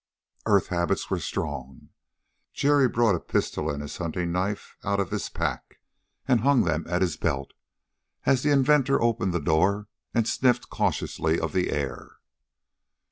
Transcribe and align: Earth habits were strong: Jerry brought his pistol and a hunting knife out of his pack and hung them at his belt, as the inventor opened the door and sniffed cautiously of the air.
Earth 0.47 0.69
habits 0.69 1.11
were 1.11 1.19
strong: 1.19 1.89
Jerry 2.53 2.87
brought 2.87 3.13
his 3.13 3.21
pistol 3.31 3.69
and 3.69 3.83
a 3.83 3.87
hunting 3.87 4.31
knife 4.31 4.75
out 4.83 4.99
of 4.99 5.11
his 5.11 5.29
pack 5.29 5.79
and 6.27 6.41
hung 6.41 6.63
them 6.63 6.87
at 6.89 7.03
his 7.03 7.17
belt, 7.17 7.53
as 8.25 8.41
the 8.41 8.49
inventor 8.49 8.99
opened 8.99 9.31
the 9.31 9.39
door 9.39 9.89
and 10.15 10.27
sniffed 10.27 10.71
cautiously 10.71 11.39
of 11.39 11.53
the 11.53 11.69
air. 11.69 12.13